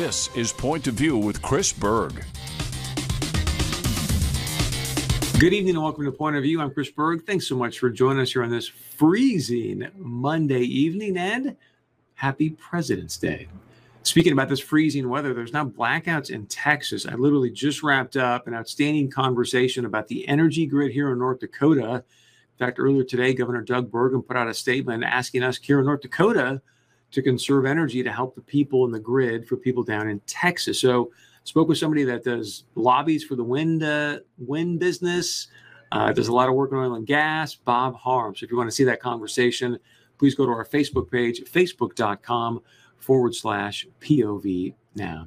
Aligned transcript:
This 0.00 0.34
is 0.34 0.50
Point 0.50 0.86
of 0.86 0.94
View 0.94 1.18
with 1.18 1.42
Chris 1.42 1.74
Berg. 1.74 2.24
Good 5.38 5.52
evening 5.52 5.74
and 5.74 5.82
welcome 5.82 6.06
to 6.06 6.10
Point 6.10 6.36
of 6.36 6.42
View. 6.42 6.58
I'm 6.58 6.72
Chris 6.72 6.90
Berg. 6.90 7.26
Thanks 7.26 7.46
so 7.46 7.54
much 7.54 7.78
for 7.78 7.90
joining 7.90 8.22
us 8.22 8.32
here 8.32 8.42
on 8.42 8.48
this 8.48 8.66
freezing 8.66 9.86
Monday 9.98 10.62
evening 10.62 11.18
and 11.18 11.54
happy 12.14 12.48
President's 12.48 13.18
Day. 13.18 13.46
Speaking 14.02 14.32
about 14.32 14.48
this 14.48 14.58
freezing 14.58 15.06
weather, 15.06 15.34
there's 15.34 15.52
now 15.52 15.66
blackouts 15.66 16.30
in 16.30 16.46
Texas. 16.46 17.04
I 17.04 17.12
literally 17.12 17.50
just 17.50 17.82
wrapped 17.82 18.16
up 18.16 18.46
an 18.46 18.54
outstanding 18.54 19.10
conversation 19.10 19.84
about 19.84 20.08
the 20.08 20.26
energy 20.26 20.64
grid 20.64 20.92
here 20.92 21.12
in 21.12 21.18
North 21.18 21.40
Dakota. 21.40 21.96
In 21.96 22.66
fact, 22.66 22.78
earlier 22.78 23.04
today, 23.04 23.34
Governor 23.34 23.60
Doug 23.60 23.90
Burgum 23.90 24.26
put 24.26 24.38
out 24.38 24.48
a 24.48 24.54
statement 24.54 25.04
asking 25.04 25.42
us 25.42 25.58
here 25.58 25.78
in 25.78 25.84
North 25.84 26.00
Dakota 26.00 26.62
to 27.10 27.22
conserve 27.22 27.66
energy 27.66 28.02
to 28.02 28.12
help 28.12 28.34
the 28.34 28.40
people 28.40 28.84
in 28.84 28.92
the 28.92 29.00
grid 29.00 29.46
for 29.46 29.56
people 29.56 29.82
down 29.82 30.08
in 30.08 30.20
Texas. 30.20 30.80
So, 30.80 31.10
spoke 31.44 31.68
with 31.68 31.78
somebody 31.78 32.04
that 32.04 32.24
does 32.24 32.64
lobbies 32.74 33.24
for 33.24 33.36
the 33.36 33.44
wind 33.44 33.82
uh, 33.82 34.20
wind 34.38 34.78
business. 34.78 35.48
Uh, 35.92 36.12
does 36.12 36.28
a 36.28 36.32
lot 36.32 36.48
of 36.48 36.54
work 36.54 36.70
in 36.70 36.78
oil 36.78 36.94
and 36.94 37.06
gas. 37.06 37.54
Bob 37.54 37.96
Harm. 37.96 38.34
So, 38.36 38.44
if 38.44 38.50
you 38.50 38.56
want 38.56 38.68
to 38.68 38.74
see 38.74 38.84
that 38.84 39.00
conversation, 39.00 39.78
please 40.18 40.34
go 40.34 40.46
to 40.46 40.52
our 40.52 40.64
Facebook 40.64 41.10
page, 41.10 41.40
facebook.com 41.42 42.60
forward 42.98 43.34
slash 43.34 43.86
POV 44.00 44.74
now. 44.94 45.26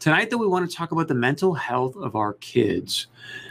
Tonight, 0.00 0.30
though, 0.30 0.38
we 0.38 0.46
want 0.46 0.68
to 0.68 0.74
talk 0.74 0.92
about 0.92 1.08
the 1.08 1.14
mental 1.14 1.52
health 1.52 1.94
of 1.94 2.16
our 2.16 2.32
kids. 2.32 3.08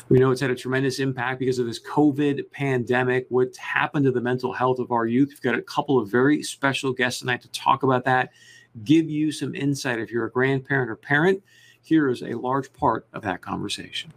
We 0.10 0.18
know 0.18 0.32
it's 0.32 0.42
had 0.42 0.50
a 0.50 0.56
tremendous 0.56 0.98
impact 0.98 1.40
because 1.40 1.60
of 1.60 1.68
this 1.68 1.80
COVID 1.80 2.50
pandemic. 2.50 3.28
What's 3.30 3.60
happened 3.60 4.06
to 4.06 4.12
the 4.12 4.20
mental 4.20 4.52
health 4.52 4.80
of 4.80 4.92
our 4.92 5.06
youth? 5.06 5.30
We've 5.30 5.42
got 5.42 5.54
a 5.54 5.62
couple 5.62 6.00
of 6.00 6.10
very 6.10 6.42
special 6.42 6.92
guests 6.92 7.20
tonight 7.20 7.44
to 7.44 7.50
talk 7.50 7.84
about 7.84 8.04
that, 8.06 8.32
give 8.84 9.12
you 9.12 9.32
some 9.32 9.54
insight 9.54 10.00
if 10.00 10.10
you're 10.10 10.26
a 10.26 10.32
grandparent 10.32 10.90
or 10.90 10.96
parent. 10.96 11.44
Here 11.84 12.10
is 12.10 12.24
a 12.24 12.34
large 12.34 12.74
part 12.74 13.06
of 13.14 13.22
that 13.22 13.42
conversation. 13.42 14.12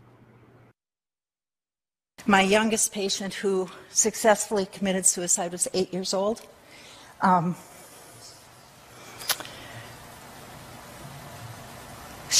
My 2.24 2.40
youngest 2.40 2.94
patient 2.94 3.34
who 3.34 3.68
successfully 3.90 4.64
committed 4.64 5.04
suicide 5.04 5.52
was 5.52 5.68
eight 5.74 5.92
years 5.92 6.14
old. 6.14 6.40
Um, 7.20 7.56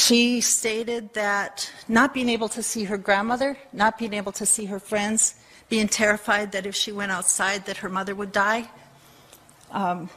She 0.03 0.41
stated 0.41 1.13
that 1.13 1.71
not 1.87 2.13
being 2.13 2.27
able 2.27 2.49
to 2.49 2.61
see 2.61 2.83
her 2.83 2.97
grandmother, 2.97 3.57
not 3.71 3.97
being 3.97 4.13
able 4.13 4.33
to 4.33 4.45
see 4.45 4.65
her 4.65 4.77
friends, 4.77 5.35
being 5.69 5.87
terrified 5.87 6.51
that 6.51 6.65
if 6.65 6.75
she 6.75 6.91
went 6.91 7.13
outside 7.13 7.65
that 7.67 7.77
her 7.77 7.87
mother 7.87 8.13
would 8.13 8.33
die, 8.33 8.69
um, 9.71 10.09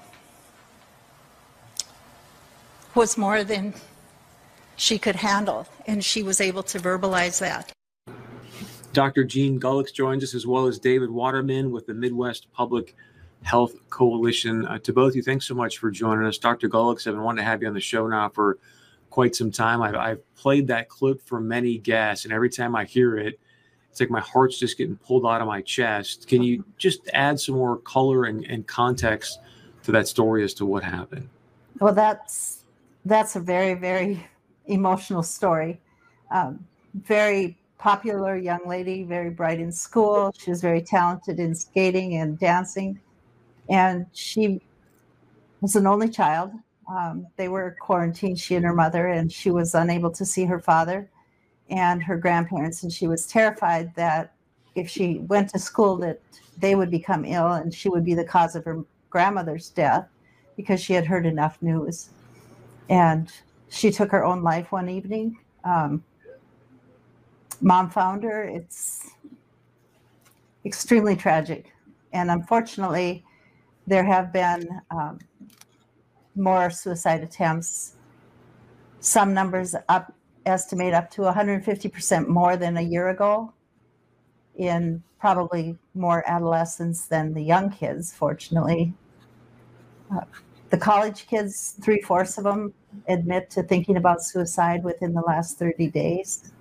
was 2.97 3.17
more 3.17 3.45
than 3.45 3.75
she 4.75 4.99
could 4.99 5.15
handle, 5.15 5.69
and 5.87 6.05
she 6.05 6.21
was 6.21 6.41
able 6.41 6.65
to 6.65 6.81
verbalize 6.81 7.39
that. 7.39 7.71
Dr. 8.93 9.23
Jean 9.23 9.61
Gullix 9.61 9.95
joins 9.95 10.25
us, 10.25 10.35
as 10.35 10.49
well 10.49 10.67
as 10.67 10.81
David 10.81 11.11
Waterman 11.11 11.71
with 11.71 11.87
the 11.87 11.95
Midwest 11.95 12.51
Public 12.53 12.97
Health 13.45 13.77
Coalition. 13.89 14.67
Uh, 14.67 14.81
to 14.81 14.93
both 14.93 15.11
of 15.11 15.17
you, 15.17 15.23
thanks 15.23 15.47
so 15.47 15.55
much 15.55 15.79
for 15.79 15.93
joining 15.93 16.27
us. 16.27 16.39
Dr. 16.39 16.69
Gullix, 16.69 17.07
I've 17.07 17.15
been 17.15 17.23
wanting 17.23 17.45
to 17.45 17.49
have 17.49 17.63
you 17.63 17.69
on 17.69 17.75
the 17.75 17.81
show 17.81 18.09
now 18.09 18.29
for 18.31 18.59
quite 19.11 19.35
some 19.35 19.51
time. 19.51 19.83
I've, 19.83 19.95
I've 19.95 20.35
played 20.35 20.67
that 20.69 20.89
clip 20.89 21.21
for 21.23 21.41
many 21.41 21.79
guests, 21.79 22.25
and 22.25 22.33
every 22.33 22.51
time 22.51 22.77
I 22.77 22.85
hear 22.85 23.17
it, 23.17 23.39
it's 23.97 24.01
like 24.01 24.11
my 24.11 24.21
heart's 24.21 24.59
just 24.59 24.77
getting 24.77 24.97
pulled 24.97 25.25
out 25.25 25.41
of 25.41 25.47
my 25.47 25.63
chest. 25.63 26.29
Can 26.29 26.43
you 26.43 26.63
just 26.77 27.09
add 27.15 27.41
some 27.41 27.55
more 27.55 27.79
color 27.79 28.25
and, 28.25 28.45
and 28.45 28.67
context 28.67 29.39
to 29.85 29.93
that 29.93 30.07
story 30.07 30.45
as 30.45 30.53
to 30.55 30.67
what 30.67 30.85
happened? 30.85 31.29
Well, 31.81 31.95
that's 31.95 32.65
that's 33.07 33.37
a 33.37 33.41
very 33.41 33.73
very 33.73 34.27
emotional 34.67 35.23
story. 35.23 35.81
Um, 36.31 36.67
very 36.93 37.57
popular 37.79 38.37
young 38.37 38.67
lady, 38.67 39.03
very 39.05 39.31
bright 39.31 39.61
in 39.61 39.73
school. 39.73 40.31
She 40.37 40.51
was 40.51 40.61
very 40.61 40.83
talented 40.83 41.41
in 41.41 41.55
skating 41.55 42.17
and 42.17 42.39
dancing, 42.39 43.01
and 43.71 44.05
she 44.13 44.61
was 45.63 45.75
an 45.75 45.87
only 45.87 46.11
child. 46.11 46.53
Um, 46.89 47.27
they 47.37 47.49
were 47.49 47.77
quarantined, 47.81 48.39
she 48.39 48.55
and 48.55 48.65
her 48.65 48.75
mother, 48.75 49.09
and 49.09 49.31
she 49.31 49.51
was 49.51 49.75
unable 49.75 50.11
to 50.13 50.25
see 50.25 50.45
her 50.45 50.61
father 50.61 51.09
and 51.69 52.03
her 52.03 52.17
grandparents. 52.17 52.83
And 52.83 52.93
she 52.93 53.09
was 53.09 53.27
terrified 53.27 53.95
that 53.97 54.35
if 54.75 54.89
she 54.89 55.19
went 55.19 55.51
to 55.51 55.59
school, 55.59 55.97
that 55.99 56.21
they 56.59 56.75
would 56.75 56.91
become 56.91 57.25
ill 57.25 57.53
and 57.53 57.75
she 57.75 57.89
would 57.89 58.05
be 58.05 58.15
the 58.15 58.25
cause 58.25 58.55
of 58.55 58.65
her 58.65 58.85
grandmother's 59.11 59.71
death 59.71 60.09
because 60.57 60.81
she 60.81 60.93
had 60.93 61.07
heard 61.07 61.27
enough 61.27 61.61
news. 61.61 62.11
And 62.89 63.33
she 63.69 63.91
took 63.91 64.11
her 64.13 64.25
own 64.25 64.43
life 64.43 64.73
one 64.73 64.89
evening. 64.89 65.39
Um, 65.65 66.05
mom 67.61 67.91
found 67.91 68.23
her. 68.23 68.45
It's 68.45 69.11
extremely 70.65 71.17
tragic. 71.17 71.73
And 72.13 72.31
unfortunately, 72.31 73.25
there 73.87 74.05
have 74.05 74.33
been 74.33 74.81
um, 74.91 75.19
more 76.37 76.71
suicide 76.71 77.23
attempts. 77.23 77.95
Some 79.01 79.35
numbers 79.35 79.75
up 79.89 80.15
estimate 80.45 80.95
up 80.95 81.11
to 81.11 81.23
150% 81.23 82.29
more 82.29 82.57
than 82.57 82.77
a 82.77 82.81
year 82.81 83.09
ago 83.09 83.53
in 84.57 85.03
probably 85.19 85.77
more 85.95 86.23
adolescents 86.27 87.07
than 87.07 87.35
the 87.35 87.43
young 87.43 87.71
kids, 87.71 88.13
fortunately. 88.13 88.95
Uh, 90.15 90.21
the 90.71 90.79
college 90.79 91.27
kids, 91.27 91.75
three 91.83 92.01
fourths 92.01 92.39
of 92.39 92.45
them 92.45 92.73
admit 93.09 93.51
to 93.51 93.63
thinking 93.63 93.97
about 93.97 94.23
suicide 94.23 94.85
within 94.85 95.13
the 95.13 95.21
last 95.23 95.59
30 95.59 95.89
days. 95.89 96.53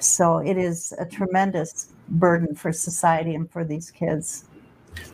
So 0.00 0.38
it 0.38 0.56
is 0.56 0.92
a 0.98 1.06
tremendous 1.06 1.88
burden 2.08 2.54
for 2.54 2.72
society 2.72 3.34
and 3.34 3.50
for 3.50 3.64
these 3.64 3.90
kids. 3.90 4.44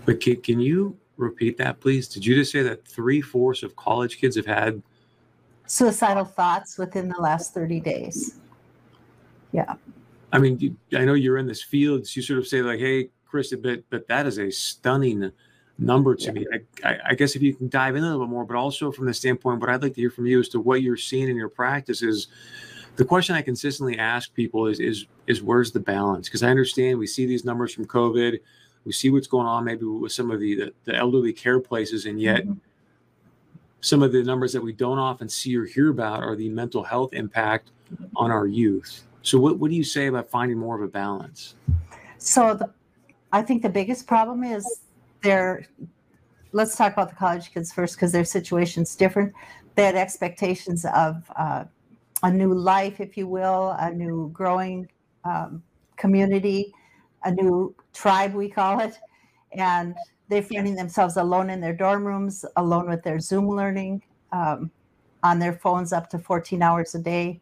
But 0.04 0.21
can, 0.21 0.37
can 0.37 0.60
you 0.60 0.97
repeat 1.16 1.56
that, 1.58 1.80
please? 1.80 2.08
Did 2.08 2.24
you 2.24 2.34
just 2.34 2.52
say 2.52 2.62
that 2.62 2.86
three 2.86 3.20
fourths 3.20 3.62
of 3.62 3.76
college 3.76 4.18
kids 4.18 4.36
have 4.36 4.46
had 4.46 4.82
suicidal 5.66 6.24
thoughts 6.24 6.78
within 6.78 7.08
the 7.08 7.20
last 7.20 7.54
30 7.54 7.80
days? 7.80 8.38
Yeah. 9.52 9.74
I 10.32 10.38
mean, 10.38 10.58
you, 10.58 10.76
I 10.98 11.04
know 11.04 11.14
you're 11.14 11.38
in 11.38 11.46
this 11.46 11.62
field. 11.62 12.06
So 12.06 12.12
you 12.16 12.22
sort 12.22 12.38
of 12.38 12.46
say 12.46 12.62
like, 12.62 12.80
"Hey, 12.80 13.10
Chris, 13.26 13.54
but 13.54 13.84
but 13.90 14.08
that 14.08 14.26
is 14.26 14.38
a 14.38 14.50
stunning 14.50 15.30
number 15.78 16.14
to 16.14 16.24
yeah. 16.24 16.32
me." 16.32 16.46
I, 16.52 16.88
I, 16.88 16.98
I, 17.10 17.14
guess 17.14 17.36
if 17.36 17.42
you 17.42 17.54
can 17.54 17.68
dive 17.68 17.96
in 17.96 18.02
a 18.02 18.06
little 18.06 18.24
bit 18.26 18.30
more, 18.30 18.46
but 18.46 18.56
also 18.56 18.90
from 18.90 19.06
the 19.06 19.14
standpoint, 19.14 19.60
what 19.60 19.68
I'd 19.68 19.82
like 19.82 19.94
to 19.94 20.00
hear 20.00 20.10
from 20.10 20.26
you 20.26 20.40
as 20.40 20.48
to 20.50 20.60
what 20.60 20.80
you're 20.80 20.96
seeing 20.96 21.28
in 21.28 21.36
your 21.36 21.50
practice 21.50 22.02
is 22.02 22.28
the 22.96 23.04
question 23.04 23.34
I 23.34 23.42
consistently 23.42 23.98
ask 23.98 24.32
people 24.34 24.66
is 24.66 24.80
is 24.80 25.06
is 25.26 25.42
where's 25.42 25.72
the 25.72 25.80
balance? 25.80 26.28
Because 26.28 26.42
I 26.42 26.48
understand 26.48 26.98
we 26.98 27.06
see 27.06 27.26
these 27.26 27.44
numbers 27.44 27.74
from 27.74 27.86
COVID 27.86 28.38
we 28.84 28.93
see 28.93 29.10
what's 29.10 29.26
going 29.26 29.47
on 29.47 29.65
maybe 29.65 29.84
with 29.84 30.12
some 30.12 30.31
of 30.31 30.41
the 30.41 30.54
the, 30.54 30.72
the 30.84 30.94
elderly 30.94 31.32
care 31.32 31.60
places, 31.60 32.06
and 32.06 32.20
yet 32.20 32.43
mm-hmm. 32.43 32.54
some 33.81 34.03
of 34.03 34.12
the 34.12 34.22
numbers 34.22 34.53
that 34.53 34.62
we 34.62 34.72
don't 34.72 34.98
often 34.98 35.28
see 35.28 35.56
or 35.56 35.65
hear 35.65 35.91
about 35.91 36.22
are 36.22 36.37
the 36.37 36.48
mental 36.48 36.82
health 36.82 37.12
impact 37.12 37.71
on 38.16 38.31
our 38.31 38.47
youth. 38.47 39.04
So, 39.22 39.38
what 39.38 39.59
what 39.59 39.71
do 39.71 39.76
you 39.76 39.84
say 39.84 40.06
about 40.06 40.28
finding 40.28 40.59
more 40.59 40.75
of 40.75 40.82
a 40.82 40.88
balance? 40.88 41.54
So, 42.19 42.54
the, 42.54 42.71
I 43.32 43.42
think 43.42 43.62
the 43.62 43.71
biggest 43.71 44.06
problem 44.06 44.44
is 44.44 44.66
there. 45.22 45.66
Let's 46.54 46.76
talk 46.76 46.92
about 46.92 47.09
the 47.09 47.16
college 47.16 47.50
kids 47.53 47.72
first 47.72 47.97
because 47.97 48.12
their 48.12 48.26
situation's 48.26 48.94
different. 48.94 49.32
They 49.75 49.84
had 49.84 49.94
expectations 49.94 50.84
of 50.84 51.25
uh, 51.34 51.65
a 52.22 52.31
new 52.31 52.53
life, 52.53 53.00
if 53.00 53.16
you 53.16 53.26
will, 53.26 53.75
a 53.78 53.91
new 53.91 54.28
growing 54.34 54.87
um, 55.25 55.62
community 55.97 56.75
a 57.25 57.31
new 57.31 57.75
tribe, 57.93 58.34
we 58.34 58.49
call 58.49 58.81
it. 58.81 58.99
And 59.53 59.94
they're 60.28 60.43
finding 60.43 60.75
themselves 60.75 61.16
alone 61.16 61.50
in 61.50 61.60
their 61.60 61.75
dorm 61.75 62.06
rooms, 62.06 62.44
alone 62.56 62.88
with 62.88 63.03
their 63.03 63.21
Zoom 63.21 63.49
learning, 63.49 64.03
um, 64.33 64.71
on 65.22 65.39
their 65.39 65.53
phones 65.53 65.92
up 65.92 66.09
to 66.10 66.19
14 66.19 66.63
hours 66.63 66.95
a 66.95 66.98
day, 66.98 67.41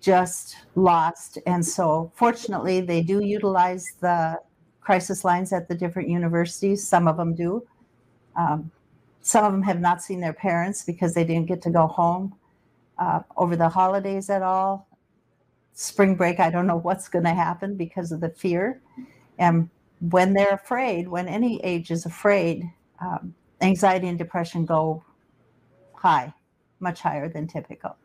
just 0.00 0.56
lost. 0.74 1.38
And 1.46 1.64
so, 1.64 2.12
fortunately, 2.14 2.80
they 2.80 3.02
do 3.02 3.22
utilize 3.24 3.86
the 4.00 4.40
crisis 4.80 5.24
lines 5.24 5.52
at 5.52 5.68
the 5.68 5.74
different 5.74 6.08
universities. 6.08 6.86
Some 6.86 7.08
of 7.08 7.16
them 7.16 7.34
do. 7.34 7.66
Um, 8.36 8.70
some 9.20 9.44
of 9.44 9.52
them 9.52 9.62
have 9.62 9.80
not 9.80 10.02
seen 10.02 10.20
their 10.20 10.32
parents 10.32 10.84
because 10.84 11.12
they 11.12 11.24
didn't 11.24 11.46
get 11.46 11.60
to 11.62 11.70
go 11.70 11.86
home 11.86 12.34
uh, 12.98 13.20
over 13.36 13.56
the 13.56 13.68
holidays 13.68 14.30
at 14.30 14.42
all 14.42 14.87
spring 15.80 16.16
break, 16.16 16.40
I 16.40 16.50
don't 16.50 16.66
know 16.66 16.78
what's 16.78 17.08
going 17.08 17.24
to 17.24 17.34
happen 17.34 17.76
because 17.76 18.10
of 18.10 18.20
the 18.20 18.30
fear. 18.30 18.80
And 19.38 19.70
when 20.00 20.32
they're 20.32 20.54
afraid, 20.54 21.06
when 21.06 21.28
any 21.28 21.60
age 21.62 21.92
is 21.92 22.04
afraid, 22.04 22.64
um, 23.00 23.32
anxiety 23.60 24.08
and 24.08 24.18
depression 24.18 24.66
go 24.66 25.04
high, 25.94 26.34
much 26.80 27.00
higher 27.00 27.28
than 27.28 27.46
typical. 27.46 27.96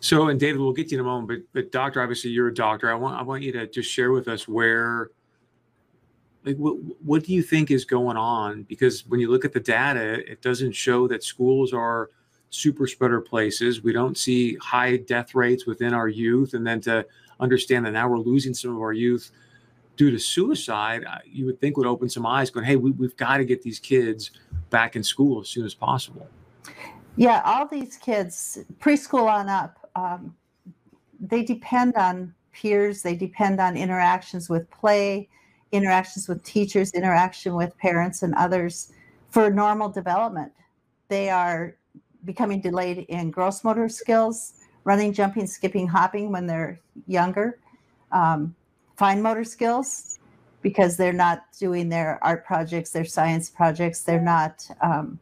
So, 0.00 0.26
and 0.28 0.40
David, 0.40 0.60
we'll 0.60 0.72
get 0.72 0.88
to 0.88 0.96
you 0.96 1.00
in 1.00 1.06
a 1.06 1.08
moment, 1.08 1.28
but 1.28 1.38
but 1.52 1.70
doctor, 1.70 2.02
obviously 2.02 2.30
you're 2.30 2.48
a 2.48 2.54
doctor. 2.54 2.90
I 2.90 2.94
want 2.94 3.16
I 3.16 3.22
want 3.22 3.44
you 3.44 3.52
to 3.52 3.68
just 3.68 3.88
share 3.88 4.10
with 4.10 4.26
us 4.26 4.48
where, 4.48 5.10
like, 6.44 6.56
what 6.56 6.74
what 7.00 7.22
do 7.22 7.32
you 7.32 7.44
think 7.44 7.70
is 7.70 7.84
going 7.84 8.16
on? 8.16 8.64
Because 8.64 9.06
when 9.06 9.20
you 9.20 9.30
look 9.30 9.44
at 9.44 9.52
the 9.52 9.60
data, 9.60 10.28
it 10.30 10.42
doesn't 10.42 10.72
show 10.72 11.06
that 11.08 11.22
schools 11.22 11.72
are 11.72 12.10
super 12.54 12.86
spreader 12.86 13.20
places. 13.20 13.82
We 13.82 13.92
don't 13.92 14.16
see 14.16 14.56
high 14.56 14.96
death 14.96 15.34
rates 15.34 15.66
within 15.66 15.92
our 15.92 16.08
youth. 16.08 16.54
And 16.54 16.66
then 16.66 16.80
to 16.82 17.06
understand 17.40 17.84
that 17.86 17.92
now 17.92 18.08
we're 18.08 18.18
losing 18.18 18.54
some 18.54 18.74
of 18.74 18.80
our 18.80 18.92
youth 18.92 19.30
due 19.96 20.10
to 20.10 20.18
suicide, 20.18 21.04
you 21.24 21.46
would 21.46 21.60
think 21.60 21.76
would 21.76 21.86
open 21.86 22.08
some 22.08 22.26
eyes 22.26 22.50
going, 22.50 22.66
hey, 22.66 22.76
we, 22.76 22.90
we've 22.92 23.16
got 23.16 23.36
to 23.36 23.44
get 23.44 23.62
these 23.62 23.78
kids 23.78 24.32
back 24.70 24.96
in 24.96 25.02
school 25.02 25.40
as 25.40 25.48
soon 25.48 25.64
as 25.64 25.74
possible. 25.74 26.26
Yeah, 27.16 27.42
all 27.44 27.68
these 27.68 27.96
kids, 27.96 28.58
preschool 28.80 29.30
on 29.30 29.48
up, 29.48 29.88
um, 29.94 30.34
they 31.20 31.44
depend 31.44 31.94
on 31.94 32.34
peers, 32.52 33.02
they 33.02 33.14
depend 33.14 33.60
on 33.60 33.76
interactions 33.76 34.48
with 34.50 34.68
play, 34.70 35.28
interactions 35.70 36.28
with 36.28 36.42
teachers, 36.42 36.92
interaction 36.92 37.54
with 37.54 37.76
parents 37.78 38.22
and 38.22 38.34
others 38.34 38.92
for 39.28 39.50
normal 39.50 39.88
development. 39.88 40.52
They 41.08 41.30
are 41.30 41.76
becoming 42.24 42.60
delayed 42.60 42.98
in 43.08 43.30
gross 43.30 43.64
motor 43.64 43.88
skills, 43.88 44.54
running, 44.84 45.12
jumping, 45.12 45.46
skipping, 45.46 45.86
hopping 45.86 46.30
when 46.30 46.46
they're 46.46 46.80
younger, 47.06 47.58
um, 48.12 48.54
fine 48.96 49.20
motor 49.20 49.44
skills 49.44 50.18
because 50.62 50.96
they're 50.96 51.12
not 51.12 51.44
doing 51.58 51.88
their 51.88 52.18
art 52.22 52.44
projects, 52.46 52.90
their 52.90 53.04
science 53.04 53.50
projects, 53.50 54.02
they're 54.02 54.20
not 54.20 54.66
um, 54.80 55.18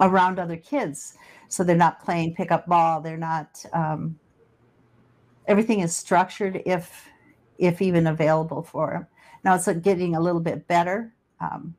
around 0.00 0.38
other 0.38 0.56
kids. 0.56 1.18
So 1.48 1.62
they're 1.62 1.76
not 1.76 2.02
playing 2.02 2.34
pickup 2.34 2.66
ball, 2.66 3.00
they're 3.00 3.16
not, 3.16 3.64
um, 3.72 4.18
everything 5.46 5.80
is 5.80 5.94
structured 5.94 6.62
if, 6.66 7.08
if 7.58 7.80
even 7.82 8.06
available 8.06 8.62
for 8.62 8.90
them. 8.90 9.06
Now 9.44 9.54
it's 9.54 9.68
getting 9.80 10.16
a 10.16 10.20
little 10.20 10.40
bit 10.40 10.66
better. 10.66 11.14
Um, 11.40 11.74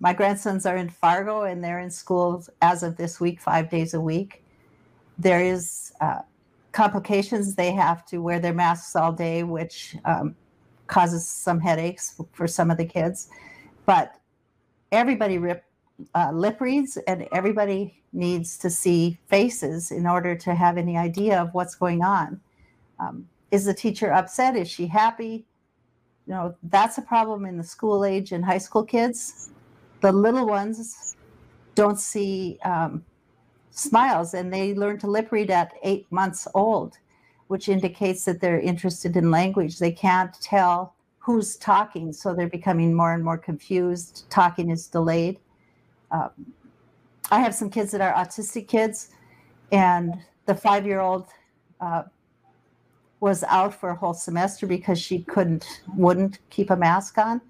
my 0.00 0.12
grandsons 0.12 0.66
are 0.66 0.76
in 0.76 0.90
Fargo 0.90 1.42
and 1.42 1.62
they're 1.62 1.80
in 1.80 1.90
school 1.90 2.44
as 2.60 2.82
of 2.82 2.96
this 2.96 3.20
week, 3.20 3.40
five 3.40 3.70
days 3.70 3.94
a 3.94 4.00
week. 4.00 4.42
There 5.18 5.40
is 5.40 5.92
uh, 6.00 6.20
complications. 6.72 7.54
They 7.54 7.72
have 7.72 8.04
to 8.06 8.18
wear 8.18 8.38
their 8.38 8.52
masks 8.52 8.94
all 8.94 9.12
day, 9.12 9.42
which 9.42 9.96
um, 10.04 10.36
causes 10.86 11.26
some 11.26 11.60
headaches 11.60 12.20
for 12.32 12.46
some 12.46 12.70
of 12.70 12.76
the 12.76 12.84
kids. 12.84 13.28
But 13.86 14.12
everybody 14.92 15.38
rip, 15.38 15.64
uh, 16.14 16.30
lip 16.32 16.60
reads 16.60 16.98
and 17.08 17.26
everybody 17.32 18.02
needs 18.12 18.58
to 18.58 18.70
see 18.70 19.18
faces 19.28 19.90
in 19.90 20.06
order 20.06 20.36
to 20.36 20.54
have 20.54 20.76
any 20.76 20.98
idea 20.98 21.40
of 21.40 21.54
what's 21.54 21.74
going 21.74 22.02
on. 22.02 22.40
Um, 22.98 23.28
is 23.50 23.64
the 23.64 23.74
teacher 23.74 24.12
upset? 24.12 24.56
Is 24.56 24.68
she 24.68 24.86
happy? 24.86 25.46
You 26.26 26.34
know, 26.34 26.56
that's 26.64 26.98
a 26.98 27.02
problem 27.02 27.46
in 27.46 27.56
the 27.56 27.64
school 27.64 28.04
age 28.04 28.32
and 28.32 28.44
high 28.44 28.58
school 28.58 28.84
kids 28.84 29.50
the 30.00 30.12
little 30.12 30.46
ones 30.46 31.16
don't 31.74 31.98
see 31.98 32.58
um, 32.64 33.04
smiles 33.70 34.34
and 34.34 34.52
they 34.52 34.74
learn 34.74 34.98
to 34.98 35.06
lip 35.06 35.30
read 35.30 35.50
at 35.50 35.72
eight 35.82 36.06
months 36.10 36.48
old, 36.54 36.98
which 37.48 37.68
indicates 37.68 38.24
that 38.24 38.40
they're 38.40 38.60
interested 38.60 39.16
in 39.16 39.30
language. 39.30 39.78
They 39.78 39.92
can't 39.92 40.34
tell 40.40 40.94
who's 41.18 41.56
talking, 41.56 42.12
so 42.12 42.34
they're 42.34 42.48
becoming 42.48 42.94
more 42.94 43.12
and 43.12 43.24
more 43.24 43.38
confused. 43.38 44.24
Talking 44.30 44.70
is 44.70 44.86
delayed. 44.86 45.38
Um, 46.10 46.30
I 47.30 47.40
have 47.40 47.54
some 47.54 47.68
kids 47.68 47.90
that 47.90 48.00
are 48.00 48.14
autistic 48.14 48.68
kids, 48.68 49.10
and 49.72 50.14
the 50.46 50.54
five 50.54 50.86
year 50.86 51.00
old 51.00 51.26
uh, 51.80 52.04
was 53.20 53.42
out 53.44 53.74
for 53.74 53.90
a 53.90 53.94
whole 53.94 54.14
semester 54.14 54.66
because 54.66 55.00
she 55.00 55.20
couldn't, 55.22 55.82
wouldn't 55.96 56.38
keep 56.50 56.70
a 56.70 56.76
mask 56.76 57.18
on. 57.18 57.40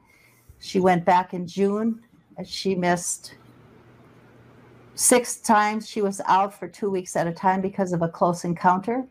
She 0.58 0.80
went 0.80 1.04
back 1.04 1.34
in 1.34 1.46
June 1.46 2.00
she 2.44 2.74
missed 2.74 3.34
six 4.94 5.36
times. 5.36 5.88
She 5.88 6.02
was 6.02 6.20
out 6.26 6.58
for 6.58 6.68
two 6.68 6.90
weeks 6.90 7.16
at 7.16 7.26
a 7.26 7.32
time 7.32 7.60
because 7.60 7.92
of 7.92 8.02
a 8.02 8.08
close 8.08 8.44
encounter. 8.44 9.04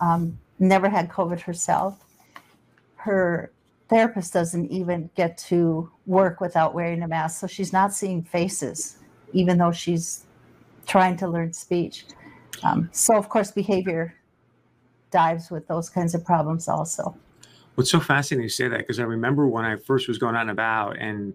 Um, 0.00 0.38
never 0.58 0.88
had 0.88 1.08
COVID 1.08 1.40
herself. 1.40 2.04
Her 2.96 3.52
therapist 3.88 4.32
doesn't 4.32 4.70
even 4.70 5.10
get 5.14 5.36
to 5.38 5.90
work 6.06 6.40
without 6.40 6.74
wearing 6.74 7.02
a 7.02 7.08
mask, 7.08 7.40
so 7.40 7.46
she's 7.46 7.72
not 7.72 7.92
seeing 7.92 8.22
faces, 8.22 8.98
even 9.32 9.58
though 9.58 9.72
she's 9.72 10.24
trying 10.86 11.16
to 11.18 11.28
learn 11.28 11.52
speech. 11.52 12.06
Um, 12.62 12.88
so, 12.92 13.16
of 13.16 13.28
course, 13.28 13.50
behavior 13.50 14.14
dives 15.10 15.50
with 15.50 15.66
those 15.68 15.90
kinds 15.90 16.14
of 16.14 16.24
problems 16.24 16.68
also. 16.68 17.16
What's 17.74 17.90
so 17.90 18.00
fascinating 18.00 18.44
you 18.44 18.48
say 18.48 18.68
that 18.68 18.78
because 18.78 19.00
I 19.00 19.04
remember 19.04 19.46
when 19.46 19.64
I 19.64 19.76
first 19.76 20.08
was 20.08 20.18
going 20.18 20.36
out 20.36 20.42
and 20.42 20.50
about 20.50 20.96
and 20.98 21.34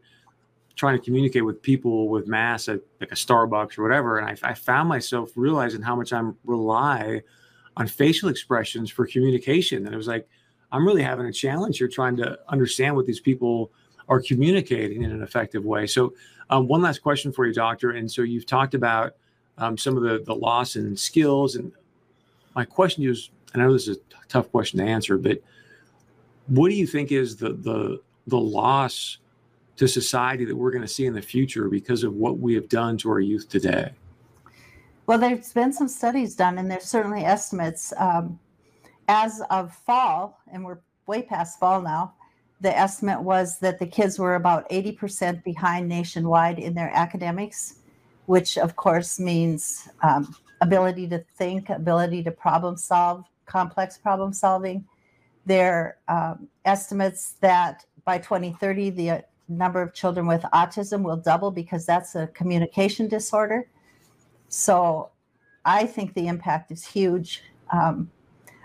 trying 0.79 0.97
to 0.97 1.03
communicate 1.03 1.43
with 1.43 1.61
people 1.61 2.07
with 2.07 2.25
mass 2.25 2.69
at 2.69 2.79
like 3.01 3.11
a 3.11 3.15
Starbucks 3.15 3.77
or 3.77 3.83
whatever. 3.83 4.17
And 4.17 4.29
I, 4.29 4.49
I 4.49 4.53
found 4.53 4.87
myself 4.87 5.31
realizing 5.35 5.81
how 5.81 5.93
much 5.93 6.13
I'm 6.13 6.37
rely 6.45 7.21
on 7.75 7.85
facial 7.85 8.29
expressions 8.29 8.89
for 8.89 9.05
communication. 9.05 9.85
And 9.85 9.93
it 9.93 9.97
was 9.97 10.07
like, 10.07 10.25
I'm 10.71 10.87
really 10.87 11.03
having 11.03 11.25
a 11.25 11.33
challenge 11.33 11.79
here 11.79 11.89
trying 11.89 12.15
to 12.17 12.39
understand 12.47 12.95
what 12.95 13.05
these 13.05 13.19
people 13.19 13.71
are 14.07 14.21
communicating 14.21 15.03
in 15.03 15.11
an 15.11 15.21
effective 15.21 15.65
way. 15.65 15.85
So, 15.85 16.13
um, 16.49 16.67
one 16.67 16.81
last 16.81 16.99
question 16.99 17.33
for 17.33 17.45
you, 17.45 17.53
doctor. 17.53 17.91
And 17.91 18.09
so 18.09 18.21
you've 18.21 18.45
talked 18.45 18.73
about 18.73 19.15
um, 19.57 19.77
some 19.77 19.97
of 19.97 20.03
the 20.03 20.23
the 20.25 20.33
loss 20.33 20.77
in 20.77 20.95
skills, 20.95 21.55
and 21.55 21.71
my 22.55 22.63
question 22.63 23.03
is, 23.03 23.29
and 23.53 23.61
I 23.61 23.65
know 23.65 23.73
this 23.73 23.87
is 23.87 23.97
a 23.97 24.27
tough 24.29 24.49
question 24.49 24.79
to 24.79 24.85
answer, 24.85 25.17
but 25.17 25.39
what 26.47 26.69
do 26.69 26.75
you 26.75 26.87
think 26.87 27.11
is 27.11 27.35
the 27.35 27.49
the 27.49 28.01
the 28.27 28.39
loss 28.39 29.17
to 29.79 29.87
society 29.87 30.43
that 30.43 30.55
we're 30.55 30.71
going 30.71 30.81
to 30.81 30.89
see 30.89 31.05
in 31.05 31.13
the 31.13 31.21
future 31.21 31.69
because 31.69 32.03
of 32.03 32.13
what 32.13 32.37
we 32.37 32.53
have 32.53 32.67
done 32.67 32.97
to 32.97 33.09
our 33.09 33.21
youth 33.21 33.47
today? 33.47 33.93
Well, 35.07 35.17
there's 35.17 35.53
been 35.53 35.71
some 35.71 35.87
studies 35.87 36.35
done, 36.35 36.57
and 36.57 36.69
there's 36.69 36.83
certainly 36.83 37.23
estimates. 37.23 37.93
Um, 37.95 38.37
as 39.07 39.41
of 39.49 39.73
fall, 39.73 40.37
and 40.51 40.65
we're 40.65 40.79
way 41.07 41.21
past 41.21 41.61
fall 41.61 41.81
now, 41.81 42.13
the 42.59 42.77
estimate 42.77 43.21
was 43.21 43.57
that 43.59 43.79
the 43.79 43.87
kids 43.87 44.19
were 44.19 44.35
about 44.35 44.69
80% 44.69 45.45
behind 45.45 45.87
nationwide 45.87 46.59
in 46.59 46.73
their 46.73 46.91
academics, 46.93 47.75
which 48.25 48.57
of 48.57 48.75
course 48.75 49.17
means 49.17 49.87
um, 50.03 50.35
ability 50.59 51.07
to 51.07 51.19
think, 51.37 51.69
ability 51.69 52.21
to 52.23 52.31
problem 52.31 52.75
solve, 52.75 53.23
complex 53.45 53.97
problem 53.97 54.33
solving. 54.33 54.83
Their 55.45 55.99
um, 56.09 56.49
estimates 56.65 57.35
that 57.39 57.85
by 58.03 58.17
2030, 58.17 58.89
the 58.89 59.23
number 59.49 59.81
of 59.81 59.93
children 59.93 60.27
with 60.27 60.41
autism 60.53 61.03
will 61.03 61.17
double 61.17 61.51
because 61.51 61.85
that's 61.85 62.15
a 62.15 62.27
communication 62.27 63.07
disorder. 63.07 63.67
So 64.47 65.09
I 65.65 65.85
think 65.85 66.13
the 66.13 66.27
impact 66.27 66.71
is 66.71 66.85
huge. 66.85 67.43
Um, 67.71 68.09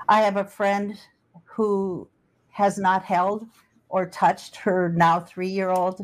I 0.09 0.21
have 0.21 0.37
a 0.37 0.45
friend 0.45 0.99
who 1.45 2.09
has 2.51 2.79
not 2.79 3.03
held 3.03 3.47
or 3.89 4.07
touched 4.07 4.57
her 4.57 4.91
now 4.91 5.21
three 5.21 5.49
year 5.49 5.71
old 5.71 6.01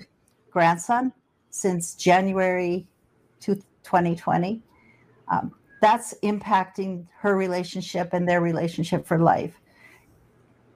grandson 0.50 1.12
since 1.50 1.95
January 1.95 2.87
2020. 3.40 4.62
Um, 5.28 5.54
that's 5.81 6.14
impacting 6.23 7.07
her 7.19 7.37
relationship 7.37 8.11
and 8.12 8.28
their 8.28 8.40
relationship 8.40 9.07
for 9.07 9.19
life 9.19 9.60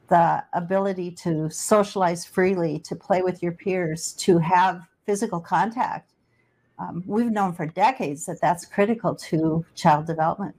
the 0.08 0.44
ability 0.52 1.11
to 1.11 1.49
socialize 1.50 2.25
freely, 2.25 2.78
to 2.80 2.94
play 2.94 3.23
with 3.23 3.42
your 3.42 3.52
peers, 3.52 4.12
to 4.14 4.38
have 4.38 4.82
physical 5.06 5.40
contact. 5.40 6.11
Um, 6.78 7.02
we've 7.06 7.30
known 7.30 7.52
for 7.52 7.66
decades 7.66 8.26
that 8.26 8.40
that's 8.40 8.66
critical 8.66 9.14
to 9.14 9.64
child 9.75 10.06
development. 10.06 10.56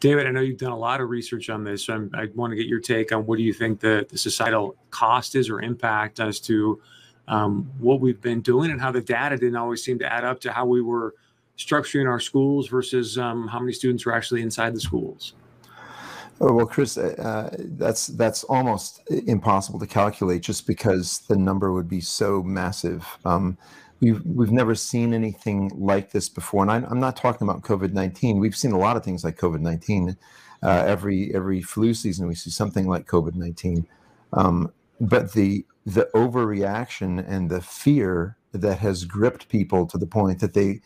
David, 0.00 0.26
I 0.26 0.30
know 0.32 0.40
you've 0.40 0.58
done 0.58 0.72
a 0.72 0.78
lot 0.78 1.00
of 1.00 1.10
research 1.10 1.48
on 1.48 1.62
this. 1.62 1.86
So 1.86 2.08
i 2.14 2.26
want 2.34 2.50
to 2.50 2.56
get 2.56 2.66
your 2.66 2.80
take 2.80 3.12
on 3.12 3.24
what 3.24 3.36
do 3.36 3.44
you 3.44 3.52
think 3.52 3.78
the, 3.78 4.04
the 4.10 4.18
societal 4.18 4.74
cost 4.90 5.36
is 5.36 5.48
or 5.48 5.62
impact 5.62 6.18
as 6.18 6.40
to 6.40 6.80
um, 7.28 7.70
what 7.78 8.00
we've 8.00 8.20
been 8.20 8.40
doing 8.40 8.72
and 8.72 8.80
how 8.80 8.90
the 8.90 9.00
data 9.00 9.36
didn't 9.36 9.54
always 9.54 9.84
seem 9.84 10.00
to 10.00 10.12
add 10.12 10.24
up 10.24 10.40
to 10.40 10.50
how 10.50 10.66
we 10.66 10.82
were 10.82 11.14
structuring 11.56 12.08
our 12.08 12.18
schools 12.18 12.66
versus 12.68 13.16
um, 13.16 13.46
how 13.46 13.60
many 13.60 13.72
students 13.72 14.04
were 14.04 14.12
actually 14.12 14.42
inside 14.42 14.74
the 14.74 14.80
schools. 14.80 15.34
Oh, 16.44 16.52
well, 16.52 16.66
Chris, 16.66 16.98
uh, 16.98 17.14
uh, 17.18 17.56
that's 17.78 18.08
that's 18.08 18.42
almost 18.44 19.00
impossible 19.08 19.78
to 19.78 19.86
calculate 19.86 20.42
just 20.42 20.66
because 20.66 21.20
the 21.28 21.36
number 21.36 21.72
would 21.72 21.88
be 21.88 22.00
so 22.00 22.42
massive. 22.42 23.06
Um, 23.24 23.56
we've 24.00 24.20
we've 24.26 24.50
never 24.50 24.74
seen 24.74 25.14
anything 25.14 25.70
like 25.72 26.10
this 26.10 26.28
before, 26.28 26.62
and 26.62 26.70
I, 26.72 26.90
am 26.90 26.98
not 26.98 27.14
talking 27.14 27.48
about 27.48 27.62
COVID 27.62 27.92
nineteen. 27.92 28.40
We've 28.40 28.56
seen 28.56 28.72
a 28.72 28.78
lot 28.78 28.96
of 28.96 29.04
things 29.04 29.22
like 29.22 29.38
COVID 29.38 29.60
nineteen. 29.60 30.16
Uh, 30.64 30.82
every 30.84 31.32
every 31.32 31.62
flu 31.62 31.94
season, 31.94 32.26
we 32.26 32.34
see 32.34 32.50
something 32.50 32.88
like 32.88 33.06
COVID 33.06 33.36
nineteen. 33.36 33.86
Um, 34.32 34.72
but 35.00 35.34
the 35.34 35.64
the 35.86 36.08
overreaction 36.12 37.24
and 37.24 37.50
the 37.50 37.60
fear 37.60 38.36
that 38.50 38.80
has 38.80 39.04
gripped 39.04 39.48
people 39.48 39.86
to 39.86 39.96
the 39.96 40.08
point 40.08 40.40
that 40.40 40.54
they 40.54 40.80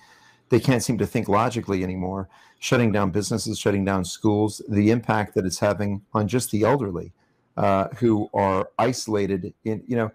they 0.49 0.61
can't 0.61 0.83
seem 0.83 0.99
to 0.99 1.07
think 1.07 1.29
logically 1.29 1.83
anymore 1.83 2.29
shutting 2.59 2.91
down 2.93 3.11
businesses, 3.11 3.59
shutting 3.59 3.85
down 3.85 4.05
schools, 4.05 4.63
the 4.69 4.91
impact 4.91 5.35
that 5.35 5.45
it's 5.45 5.59
having 5.59 6.03
on 6.15 6.27
just 6.27 6.51
the 6.51 6.63
elderly 6.63 7.13
uh, 7.57 7.89
who 7.99 8.29
are 8.35 8.69
isolated 8.79 9.53
in, 9.65 9.83
you 9.87 9.97
know, 9.97 10.11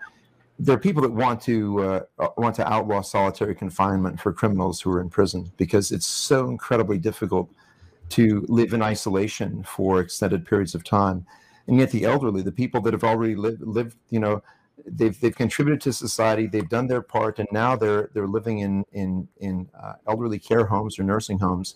there 0.60 0.76
are 0.76 0.80
people 0.80 1.02
that 1.02 1.12
want 1.12 1.42
to 1.42 1.82
uh, 2.20 2.28
want 2.38 2.56
to 2.56 2.72
outlaw 2.72 3.02
solitary 3.02 3.56
confinement 3.56 4.20
for 4.20 4.32
criminals 4.32 4.80
who 4.80 4.92
are 4.92 5.02
in 5.02 5.10
prison 5.10 5.52
because 5.58 5.92
it's 5.92 6.06
so 6.06 6.50
incredibly 6.50 7.00
difficult 7.00 7.50
to 8.10 8.46
live 8.48 8.74
in 8.74 8.82
isolation 8.84 9.64
for 9.64 10.02
extended 10.02 10.46
periods 10.46 10.76
of 10.76 10.84
time. 10.84 11.26
And 11.66 11.80
yet, 11.80 11.90
the 11.90 12.06
elderly, 12.06 12.44
the 12.44 12.52
people 12.52 12.80
that 12.82 12.94
have 12.94 13.04
already 13.04 13.36
lived, 13.36 13.62
lived 13.62 13.98
you 14.12 14.20
know, 14.20 14.44
they've 14.86 15.20
they've 15.20 15.36
contributed 15.36 15.82
to 15.82 15.94
society, 15.94 16.48
they've 16.48 16.70
done 16.70 16.88
their 16.88 17.02
part, 17.02 17.40
and 17.40 17.48
now 17.52 17.76
they're 17.76 18.10
they're 18.14 18.28
living 18.28 18.60
in 18.60 18.86
in 18.92 19.28
in 19.38 19.70
uh, 19.80 19.94
elderly 20.08 20.40
care 20.40 20.66
homes 20.66 21.00
or 21.00 21.04
nursing 21.04 21.40
homes. 21.40 21.76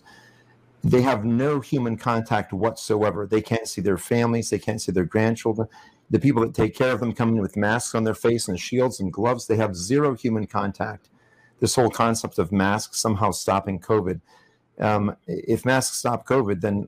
They 0.84 1.02
have 1.02 1.24
no 1.24 1.60
human 1.60 1.96
contact 1.96 2.52
whatsoever. 2.52 3.26
They 3.26 3.40
can't 3.40 3.66
see 3.66 3.80
their 3.80 3.98
families. 3.98 4.50
They 4.50 4.58
can't 4.58 4.80
see 4.80 4.92
their 4.92 5.04
grandchildren. 5.04 5.68
The 6.10 6.20
people 6.20 6.42
that 6.42 6.54
take 6.54 6.76
care 6.76 6.92
of 6.92 7.00
them 7.00 7.12
come 7.12 7.30
in 7.30 7.40
with 7.40 7.56
masks 7.56 7.94
on 7.94 8.04
their 8.04 8.14
face 8.14 8.46
and 8.46 8.58
shields 8.58 9.00
and 9.00 9.12
gloves. 9.12 9.46
They 9.46 9.56
have 9.56 9.74
zero 9.74 10.14
human 10.14 10.46
contact. 10.46 11.08
This 11.58 11.74
whole 11.74 11.90
concept 11.90 12.38
of 12.38 12.52
masks 12.52 13.00
somehow 13.00 13.32
stopping 13.32 13.80
COVID. 13.80 14.20
Um, 14.78 15.16
if 15.26 15.64
masks 15.64 15.96
stop 15.96 16.26
COVID, 16.26 16.60
then 16.60 16.86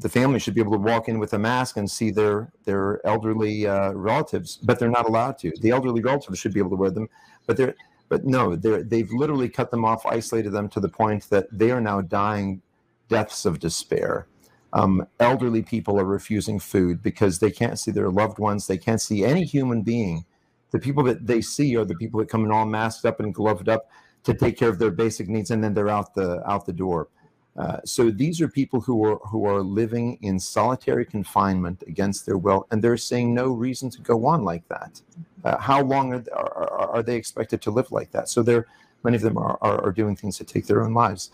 the 0.00 0.08
family 0.08 0.38
should 0.38 0.54
be 0.54 0.60
able 0.60 0.72
to 0.72 0.78
walk 0.78 1.08
in 1.08 1.18
with 1.18 1.34
a 1.34 1.38
mask 1.38 1.76
and 1.76 1.90
see 1.90 2.10
their 2.10 2.52
their 2.64 3.04
elderly 3.06 3.66
uh, 3.66 3.92
relatives, 3.92 4.56
but 4.56 4.78
they're 4.78 4.90
not 4.90 5.06
allowed 5.06 5.38
to. 5.38 5.52
The 5.60 5.70
elderly 5.70 6.00
relatives 6.00 6.38
should 6.38 6.54
be 6.54 6.60
able 6.60 6.70
to 6.70 6.76
wear 6.76 6.90
them, 6.90 7.08
but 7.46 7.56
they're 7.56 7.74
but 8.08 8.24
no, 8.24 8.56
they're 8.56 8.82
they've 8.82 9.10
literally 9.12 9.48
cut 9.48 9.70
them 9.70 9.84
off, 9.84 10.06
isolated 10.06 10.50
them 10.50 10.68
to 10.70 10.80
the 10.80 10.88
point 10.88 11.28
that 11.30 11.46
they 11.52 11.70
are 11.70 11.80
now 11.80 12.00
dying 12.00 12.62
deaths 13.08 13.44
of 13.44 13.60
despair. 13.60 14.26
Um, 14.72 15.06
elderly 15.18 15.62
people 15.62 15.98
are 16.00 16.04
refusing 16.04 16.60
food 16.60 17.02
because 17.02 17.38
they 17.38 17.50
can't 17.50 17.78
see 17.78 17.90
their 17.90 18.08
loved 18.08 18.38
ones. 18.38 18.66
They 18.66 18.78
can't 18.78 19.00
see 19.00 19.24
any 19.24 19.44
human 19.44 19.82
being. 19.82 20.24
The 20.70 20.78
people 20.78 21.02
that 21.04 21.26
they 21.26 21.40
see 21.40 21.76
are 21.76 21.84
the 21.84 21.96
people 21.96 22.20
that 22.20 22.28
come 22.28 22.44
in 22.44 22.52
all 22.52 22.66
masked 22.66 23.04
up 23.04 23.20
and 23.20 23.34
gloved 23.34 23.68
up 23.68 23.90
to 24.22 24.32
take 24.32 24.56
care 24.56 24.68
of 24.68 24.78
their 24.78 24.92
basic 24.92 25.28
needs, 25.28 25.50
and 25.50 25.62
then 25.62 25.74
they're 25.74 25.88
out 25.88 26.14
the 26.14 26.42
out 26.48 26.66
the 26.66 26.72
door. 26.72 27.08
Uh, 27.56 27.78
so 27.84 28.10
these 28.10 28.40
are 28.40 28.48
people 28.48 28.80
who 28.80 29.04
are 29.04 29.16
who 29.16 29.44
are 29.44 29.60
living 29.60 30.18
in 30.22 30.38
solitary 30.38 31.04
confinement 31.04 31.82
against 31.86 32.24
their 32.24 32.38
will, 32.38 32.66
and 32.70 32.82
they're 32.82 32.96
saying 32.96 33.34
no 33.34 33.48
reason 33.48 33.90
to 33.90 34.00
go 34.00 34.24
on 34.24 34.44
like 34.44 34.66
that. 34.68 35.00
Uh, 35.44 35.58
how 35.58 35.82
long 35.82 36.12
are, 36.14 36.24
are, 36.32 36.90
are, 36.90 37.02
they 37.02 37.16
expected 37.16 37.60
to 37.62 37.70
live 37.70 37.90
like 37.90 38.10
that? 38.12 38.28
So 38.28 38.42
they're 38.42 38.66
many 39.02 39.16
of 39.16 39.22
them 39.22 39.36
are, 39.36 39.58
are, 39.62 39.84
are, 39.86 39.92
doing 39.92 40.14
things 40.14 40.36
to 40.38 40.44
take 40.44 40.66
their 40.66 40.82
own 40.82 40.94
lives. 40.94 41.30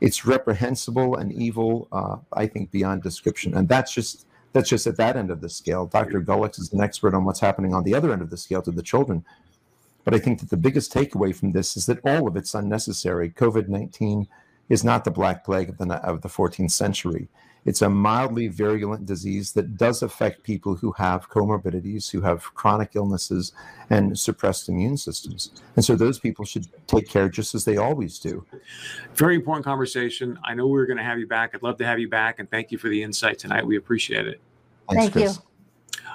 It's 0.00 0.26
reprehensible 0.26 1.16
and 1.16 1.32
evil, 1.32 1.88
uh, 1.92 2.16
I 2.32 2.46
think, 2.46 2.70
beyond 2.70 3.02
description, 3.02 3.56
and 3.56 3.66
that's 3.68 3.94
just 3.94 4.26
that's 4.52 4.68
just 4.68 4.86
at 4.86 4.96
that 4.98 5.16
end 5.16 5.30
of 5.30 5.40
the 5.40 5.48
scale. 5.48 5.86
Dr. 5.86 6.20
Gullix 6.20 6.60
is 6.60 6.72
an 6.72 6.80
expert 6.80 7.14
on 7.14 7.24
what's 7.24 7.40
happening 7.40 7.72
on 7.72 7.84
the 7.84 7.94
other 7.94 8.12
end 8.12 8.22
of 8.22 8.30
the 8.30 8.36
scale 8.36 8.62
to 8.62 8.70
the 8.70 8.82
children. 8.82 9.24
But 10.04 10.14
I 10.14 10.18
think 10.18 10.40
that 10.40 10.50
the 10.50 10.56
biggest 10.58 10.92
takeaway 10.92 11.34
from 11.34 11.52
this 11.52 11.76
is 11.76 11.86
that 11.86 12.04
all 12.04 12.28
of 12.28 12.36
it's 12.36 12.54
unnecessary. 12.54 13.30
COVID 13.30 13.68
19 13.68 14.28
is 14.68 14.84
not 14.84 15.04
the 15.04 15.10
Black 15.10 15.44
Plague 15.44 15.68
of 15.68 15.78
the, 15.78 15.94
of 15.96 16.22
the 16.22 16.28
14th 16.28 16.70
century. 16.70 17.28
It's 17.64 17.80
a 17.80 17.88
mildly 17.88 18.48
virulent 18.48 19.06
disease 19.06 19.52
that 19.52 19.78
does 19.78 20.02
affect 20.02 20.42
people 20.42 20.74
who 20.74 20.92
have 20.92 21.30
comorbidities, 21.30 22.10
who 22.10 22.20
have 22.20 22.52
chronic 22.54 22.90
illnesses, 22.94 23.52
and 23.88 24.18
suppressed 24.18 24.68
immune 24.68 24.98
systems. 24.98 25.50
And 25.76 25.84
so 25.84 25.96
those 25.96 26.18
people 26.18 26.44
should 26.44 26.66
take 26.86 27.08
care 27.08 27.28
just 27.30 27.54
as 27.54 27.64
they 27.64 27.78
always 27.78 28.18
do. 28.18 28.44
Very 29.14 29.34
important 29.34 29.64
conversation. 29.64 30.38
I 30.44 30.52
know 30.52 30.66
we 30.66 30.78
are 30.78 30.86
going 30.86 30.98
to 30.98 31.04
have 31.04 31.18
you 31.18 31.26
back. 31.26 31.52
I'd 31.54 31.62
love 31.62 31.78
to 31.78 31.86
have 31.86 31.98
you 31.98 32.08
back. 32.08 32.38
And 32.38 32.50
thank 32.50 32.70
you 32.70 32.76
for 32.76 32.90
the 32.90 33.02
insight 33.02 33.38
tonight. 33.38 33.66
We 33.66 33.76
appreciate 33.76 34.26
it. 34.26 34.40
Thanks, 34.90 35.04
Thank 35.04 35.12
Chris. 35.12 35.36
you. 35.36 35.42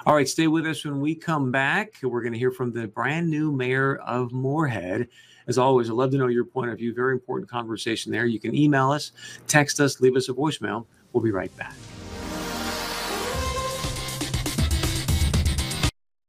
All 0.06 0.14
right, 0.14 0.28
stay 0.28 0.46
with 0.46 0.66
us 0.66 0.84
when 0.84 1.00
we 1.00 1.14
come 1.14 1.50
back. 1.50 1.94
We're 2.02 2.22
going 2.22 2.32
to 2.32 2.38
hear 2.38 2.52
from 2.52 2.72
the 2.72 2.86
brand 2.86 3.28
new 3.28 3.50
mayor 3.50 3.96
of 3.96 4.32
Moorhead. 4.32 5.08
As 5.46 5.58
always, 5.58 5.90
I'd 5.90 5.96
love 5.96 6.10
to 6.12 6.18
know 6.18 6.28
your 6.28 6.44
point 6.44 6.70
of 6.70 6.78
view. 6.78 6.94
Very 6.94 7.12
important 7.12 7.50
conversation 7.50 8.12
there. 8.12 8.26
You 8.26 8.40
can 8.40 8.54
email 8.54 8.90
us, 8.90 9.12
text 9.46 9.80
us, 9.80 10.00
leave 10.00 10.16
us 10.16 10.28
a 10.28 10.32
voicemail. 10.32 10.86
We'll 11.12 11.22
be 11.22 11.32
right 11.32 11.54
back. 11.56 11.74